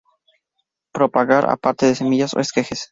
[0.91, 2.79] Propagar a partir de semillas o esquejes.